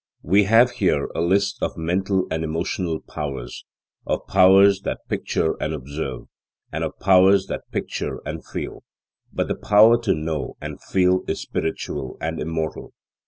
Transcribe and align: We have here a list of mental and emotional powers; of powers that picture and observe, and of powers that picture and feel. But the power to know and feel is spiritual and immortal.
We 0.23 0.45
have 0.45 0.71
here 0.71 1.09
a 1.13 1.21
list 1.21 1.61
of 1.61 1.77
mental 1.77 2.25
and 2.31 2.43
emotional 2.43 3.01
powers; 3.01 3.65
of 4.07 4.25
powers 4.25 4.81
that 4.81 5.07
picture 5.07 5.53
and 5.61 5.75
observe, 5.75 6.23
and 6.71 6.83
of 6.83 6.97
powers 6.99 7.45
that 7.49 7.69
picture 7.71 8.17
and 8.25 8.43
feel. 8.43 8.81
But 9.31 9.47
the 9.47 9.53
power 9.53 10.01
to 10.01 10.15
know 10.15 10.57
and 10.59 10.81
feel 10.81 11.21
is 11.27 11.41
spiritual 11.41 12.17
and 12.19 12.39
immortal. 12.39 12.95